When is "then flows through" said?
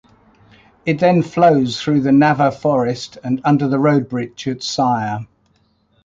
0.97-2.01